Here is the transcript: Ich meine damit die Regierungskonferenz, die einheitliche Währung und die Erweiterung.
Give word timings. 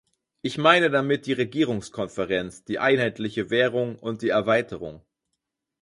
Ich 0.41 0.57
meine 0.57 0.89
damit 0.89 1.27
die 1.27 1.33
Regierungskonferenz, 1.33 2.63
die 2.63 2.79
einheitliche 2.79 3.51
Währung 3.51 3.99
und 3.99 4.23
die 4.23 4.29
Erweiterung. 4.29 5.05